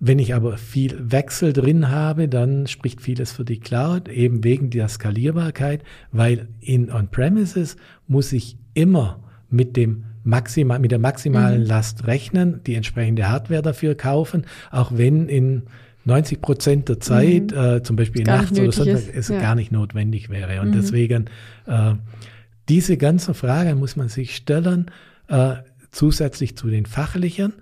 [0.00, 4.70] wenn ich aber viel Wechsel drin habe, dann spricht vieles für die Cloud, eben wegen
[4.70, 11.66] der Skalierbarkeit, weil in On-Premises muss ich immer mit dem maximal, mit der maximalen mhm.
[11.66, 15.62] Last rechnen, die entsprechende Hardware dafür kaufen, auch wenn in
[16.08, 17.58] 90 Prozent der Zeit, mhm.
[17.58, 19.40] äh, zum Beispiel nachts oder Sonntag, es ja.
[19.40, 20.60] gar nicht notwendig wäre.
[20.60, 20.72] Und mhm.
[20.72, 21.26] deswegen,
[21.66, 21.94] äh,
[22.68, 24.90] diese ganzen Fragen muss man sich stellen,
[25.28, 25.56] äh,
[25.90, 27.52] zusätzlich zu den fachlichen.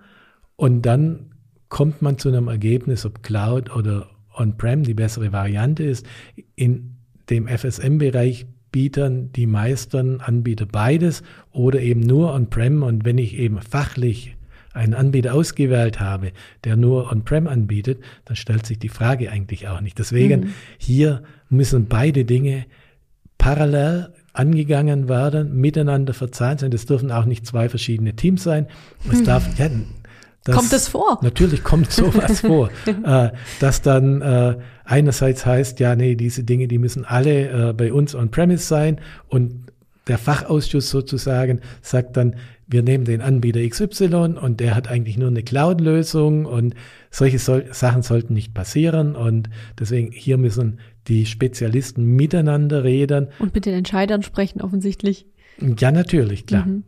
[0.57, 1.33] Und dann
[1.69, 6.07] kommt man zu einem Ergebnis, ob Cloud oder On-Prem die bessere Variante ist.
[6.55, 6.97] In
[7.29, 12.83] dem FSM-Bereich bieten die meisten Anbieter beides oder eben nur On-Prem.
[12.83, 14.36] Und wenn ich eben fachlich
[14.77, 16.33] einen Anbieter ausgewählt habe,
[16.65, 19.99] der nur On-Prem anbietet, dann stellt sich die Frage eigentlich auch nicht.
[19.99, 20.55] Deswegen mhm.
[20.79, 22.67] hier müssen beide Dinge
[23.39, 26.71] parallel angegangen werden, miteinander verzahnt sein.
[26.71, 28.67] Das dürfen auch nicht zwei verschiedene Teams sein.
[29.11, 29.71] Es darf, ja,
[30.45, 31.19] das, kommt es vor?
[31.23, 32.71] Natürlich kommt sowas vor,
[33.05, 37.93] äh, dass dann äh, einerseits heißt, ja, nee, diese Dinge, die müssen alle äh, bei
[37.93, 39.67] uns on-premise sein und
[40.07, 42.37] der Fachausschuss sozusagen sagt dann,
[42.67, 46.75] wir nehmen den Anbieter XY und der hat eigentlich nur eine Cloud-Lösung und
[47.11, 49.49] solche soll, Sachen sollten nicht passieren und
[49.79, 53.29] deswegen hier müssen die Spezialisten miteinander reden.
[53.39, 55.27] Und mit den Entscheidern sprechen offensichtlich.
[55.79, 56.67] Ja, natürlich, klar.
[56.67, 56.83] Mhm.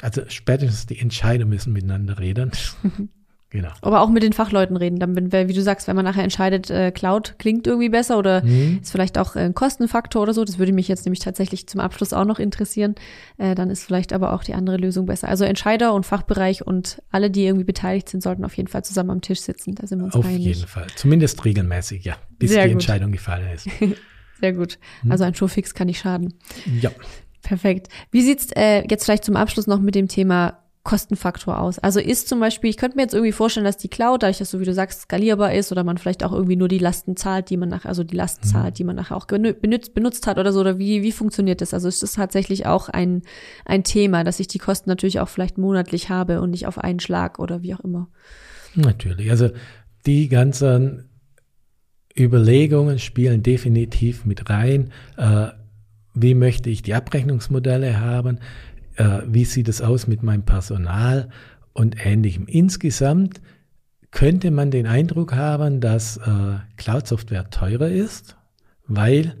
[0.00, 2.52] Also spätestens die Entscheider müssen miteinander reden.
[3.50, 3.70] Genau.
[3.82, 6.92] Aber auch mit den Fachleuten reden, dann, wie du sagst, wenn man nachher entscheidet, äh,
[6.92, 8.78] Cloud klingt irgendwie besser oder mhm.
[8.80, 11.80] ist vielleicht auch äh, ein Kostenfaktor oder so, das würde mich jetzt nämlich tatsächlich zum
[11.80, 12.94] Abschluss auch noch interessieren,
[13.38, 15.28] äh, dann ist vielleicht aber auch die andere Lösung besser.
[15.28, 19.10] Also Entscheider und Fachbereich und alle, die irgendwie beteiligt sind, sollten auf jeden Fall zusammen
[19.10, 20.44] am Tisch sitzen, da sind wir uns Auf einig.
[20.44, 22.82] jeden Fall, zumindest regelmäßig, ja, bis Sehr die gut.
[22.82, 23.68] Entscheidung gefallen ist.
[24.40, 25.10] Sehr gut, mhm.
[25.10, 26.34] also ein Showfix kann nicht schaden.
[26.80, 26.92] Ja.
[27.42, 27.88] Perfekt.
[28.12, 31.78] Wie sieht's äh, jetzt vielleicht zum Abschluss noch mit dem Thema Kostenfaktor aus?
[31.78, 34.50] Also ist zum Beispiel, ich könnte mir jetzt irgendwie vorstellen, dass die Cloud, dadurch, dass
[34.50, 37.50] so wie du sagst, skalierbar ist oder man vielleicht auch irgendwie nur die Lasten zahlt,
[37.50, 38.52] die man nach, also die Lasten mhm.
[38.52, 41.74] zahlt, die man nachher auch benutzt, benutzt hat oder so, oder wie, wie funktioniert das?
[41.74, 43.22] Also ist das tatsächlich auch ein,
[43.66, 47.00] ein Thema, dass ich die Kosten natürlich auch vielleicht monatlich habe und nicht auf einen
[47.00, 48.08] Schlag oder wie auch immer?
[48.74, 49.30] Natürlich.
[49.30, 49.50] Also
[50.06, 51.10] die ganzen
[52.18, 54.92] Überlegungen spielen definitiv mit rein.
[55.16, 55.48] Äh,
[56.14, 58.38] wie möchte ich die Abrechnungsmodelle haben?
[59.00, 61.30] Äh, wie sieht es aus mit meinem Personal
[61.72, 62.46] und ähnlichem.
[62.46, 63.40] Insgesamt
[64.10, 68.36] könnte man den Eindruck haben, dass äh, Cloud-Software teurer ist,
[68.86, 69.36] weil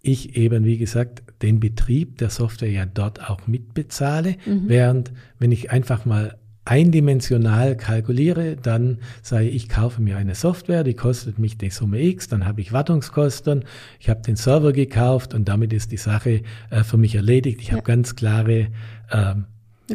[0.00, 4.68] ich eben, wie gesagt, den Betrieb der Software ja dort auch mitbezahle, mhm.
[4.68, 10.94] während wenn ich einfach mal eindimensional kalkuliere, dann ich, ich kaufe mir eine Software, die
[10.94, 13.64] kostet mich die Summe X, dann habe ich Wartungskosten,
[14.00, 17.60] ich habe den Server gekauft und damit ist die Sache äh, für mich erledigt.
[17.60, 17.74] Ich ja.
[17.74, 18.68] habe ganz klare
[19.12, 19.44] ähm,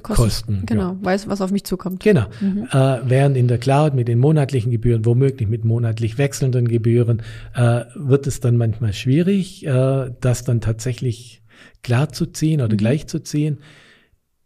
[0.03, 0.65] Kosten, Kosten.
[0.67, 0.97] Genau, ja.
[1.01, 2.03] weiß, was auf mich zukommt.
[2.03, 2.25] Genau.
[2.39, 2.67] Mhm.
[2.71, 7.23] Äh, während in der Cloud mit den monatlichen Gebühren, womöglich mit monatlich wechselnden Gebühren,
[7.55, 11.41] äh, wird es dann manchmal schwierig, äh, das dann tatsächlich
[11.82, 12.77] klar zu ziehen oder mhm.
[12.77, 13.58] gleich zu ziehen.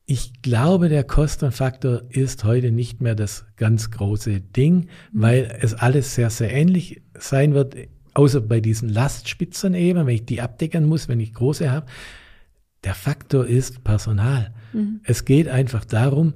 [0.05, 6.15] Ich glaube, der Kostenfaktor ist heute nicht mehr das ganz große Ding, weil es alles
[6.15, 7.75] sehr, sehr ähnlich sein wird,
[8.13, 11.85] außer bei diesen Lastspitzen eben, wenn ich die abdecken muss, wenn ich große habe.
[12.83, 14.53] Der Faktor ist Personal.
[14.73, 14.99] Mhm.
[15.05, 16.33] Es geht einfach darum,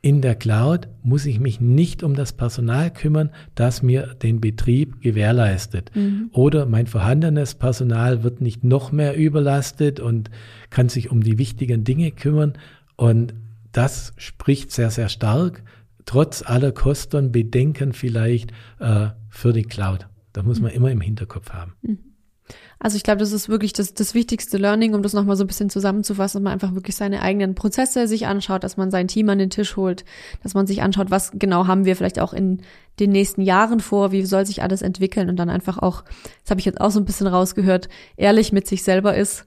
[0.00, 5.00] in der Cloud muss ich mich nicht um das Personal kümmern, das mir den Betrieb
[5.00, 5.90] gewährleistet.
[5.94, 6.30] Mhm.
[6.32, 10.30] Oder mein vorhandenes Personal wird nicht noch mehr überlastet und
[10.70, 12.52] kann sich um die wichtigen Dinge kümmern,
[12.98, 13.32] und
[13.70, 15.62] das spricht sehr, sehr stark,
[16.04, 20.08] trotz aller Kosten, Bedenken vielleicht äh, für die Cloud.
[20.32, 21.74] Das muss man immer im Hinterkopf haben.
[21.82, 21.98] Mhm.
[22.80, 25.46] Also ich glaube, das ist wirklich das, das wichtigste Learning, um das nochmal so ein
[25.46, 29.28] bisschen zusammenzufassen, dass man einfach wirklich seine eigenen Prozesse sich anschaut, dass man sein Team
[29.28, 30.04] an den Tisch holt,
[30.42, 32.62] dass man sich anschaut, was genau haben wir vielleicht auch in
[32.98, 36.02] den nächsten Jahren vor, wie soll sich alles entwickeln und dann einfach auch,
[36.42, 39.46] das habe ich jetzt auch so ein bisschen rausgehört, ehrlich mit sich selber ist.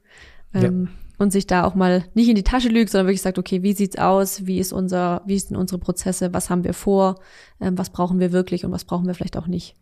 [0.53, 3.37] Ähm, ja und sich da auch mal nicht in die Tasche lügt, sondern wirklich sagt,
[3.37, 4.47] okay, wie sieht's aus?
[4.47, 6.33] Wie ist unser, wie sind unsere Prozesse?
[6.33, 7.19] Was haben wir vor?
[7.59, 9.75] Ähm, was brauchen wir wirklich und was brauchen wir vielleicht auch nicht?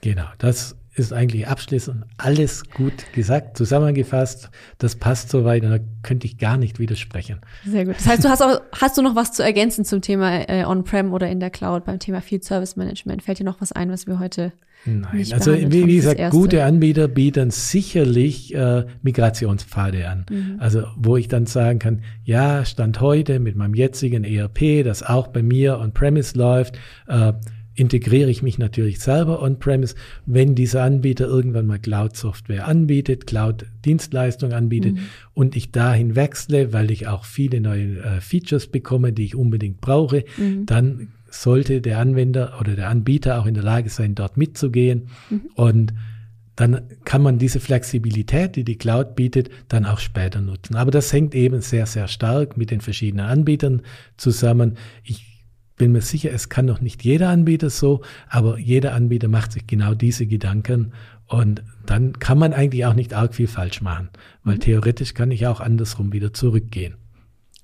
[0.00, 4.50] Genau, das ist eigentlich abschließend alles gut gesagt, zusammengefasst.
[4.78, 7.40] Das passt soweit und da könnte ich gar nicht widersprechen.
[7.66, 7.96] Sehr gut.
[7.96, 11.12] Das heißt, du hast auch, hast du noch was zu ergänzen zum Thema äh, On-Prem
[11.12, 13.22] oder in der Cloud beim Thema Field Service Management?
[13.22, 14.52] Fällt dir noch was ein, was wir heute
[14.86, 20.26] Nein, also wie, wie gesagt, gute Anbieter bieten sicherlich äh, Migrationspfade an.
[20.30, 20.56] Mhm.
[20.58, 25.28] Also wo ich dann sagen kann, ja, Stand heute mit meinem jetzigen ERP, das auch
[25.28, 26.78] bei mir on-premise läuft,
[27.08, 27.32] äh,
[27.76, 29.94] integriere ich mich natürlich selber on-premise.
[30.24, 35.00] Wenn dieser Anbieter irgendwann mal Cloud-Software anbietet, Cloud-Dienstleistung anbietet mhm.
[35.34, 39.80] und ich dahin wechsle, weil ich auch viele neue äh, Features bekomme, die ich unbedingt
[39.80, 40.66] brauche, mhm.
[40.66, 45.42] dann sollte der Anwender oder der Anbieter auch in der Lage sein, dort mitzugehen mhm.
[45.54, 45.94] und
[46.56, 50.74] dann kann man diese Flexibilität, die die Cloud bietet, dann auch später nutzen.
[50.76, 53.82] Aber das hängt eben sehr, sehr stark mit den verschiedenen Anbietern
[54.16, 54.78] zusammen.
[55.04, 55.35] Ich
[55.76, 59.66] bin mir sicher, es kann noch nicht jeder Anbieter so, aber jeder Anbieter macht sich
[59.66, 60.92] genau diese Gedanken
[61.26, 64.08] und dann kann man eigentlich auch nicht arg viel falsch machen,
[64.44, 64.60] weil mhm.
[64.60, 66.94] theoretisch kann ich auch andersrum wieder zurückgehen.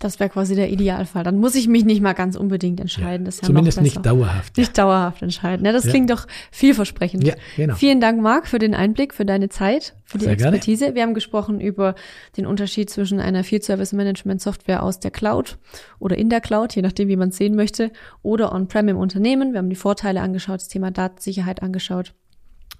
[0.02, 1.22] Das wäre quasi der Idealfall.
[1.22, 3.24] Dann muss ich mich nicht mal ganz unbedingt entscheiden.
[3.24, 4.56] Ja, das ist ja zumindest nicht dauerhaft.
[4.56, 5.64] Nicht dauerhaft entscheiden.
[5.64, 5.90] Ja, das ja.
[5.90, 7.22] klingt doch vielversprechend.
[7.22, 7.76] Ja, genau.
[7.76, 10.86] Vielen Dank, Marc, für den Einblick, für deine Zeit, für die Sehr Expertise.
[10.86, 10.94] Gerne.
[10.96, 11.94] Wir haben gesprochen über
[12.36, 15.56] den Unterschied zwischen einer Field Service Management Software aus der Cloud
[16.00, 19.52] oder in der Cloud, je nachdem, wie man es sehen möchte, oder on-prem im Unternehmen.
[19.52, 22.12] Wir haben die Vorteile angeschaut, das Thema Datensicherheit angeschaut.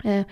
[0.02, 0.24] Äh,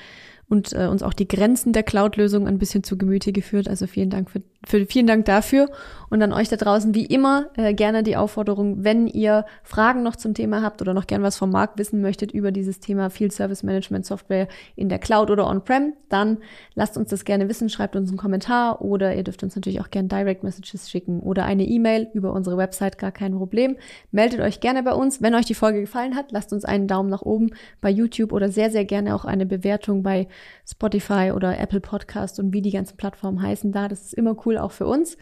[0.50, 3.68] und äh, uns auch die Grenzen der Cloud-Lösung ein bisschen zu Gemüte geführt.
[3.68, 5.70] Also vielen Dank für, für vielen Dank dafür
[6.10, 10.16] und an euch da draußen wie immer äh, gerne die Aufforderung, wenn ihr Fragen noch
[10.16, 13.32] zum Thema habt oder noch gern was vom Markt wissen möchtet über dieses Thema Field
[13.32, 16.38] Service Management Software in der Cloud oder on-prem, dann
[16.74, 19.90] lasst uns das gerne wissen, schreibt uns einen Kommentar oder ihr dürft uns natürlich auch
[19.90, 23.76] gerne Direct Messages schicken oder eine E-Mail über unsere Website, gar kein Problem.
[24.10, 25.22] Meldet euch gerne bei uns.
[25.22, 28.48] Wenn euch die Folge gefallen hat, lasst uns einen Daumen nach oben bei YouTube oder
[28.48, 30.26] sehr, sehr gerne auch eine Bewertung bei
[30.68, 33.88] Spotify oder Apple Podcast und wie die ganzen Plattformen heißen da.
[33.88, 35.16] Das ist immer cool, auch für uns.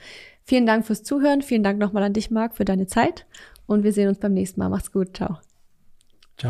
[0.44, 1.42] Vielen Dank fürs Zuhören.
[1.42, 3.26] Vielen Dank nochmal an dich, Marc, für deine Zeit.
[3.66, 4.70] Und wir sehen uns beim nächsten Mal.
[4.70, 5.16] Macht's gut.
[5.16, 5.38] Ciao.